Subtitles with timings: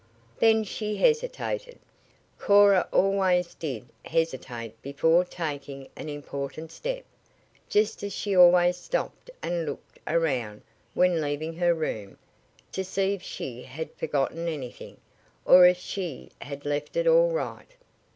[0.39, 1.77] Then she hesitated.
[2.39, 7.05] Cora always did hesitate before taking an important step,
[7.69, 10.63] just as she always stopped and looked around
[10.95, 12.17] when leaving her room
[12.71, 14.97] to see if she had forgotten anything,
[15.45, 17.75] or if she had left it all right.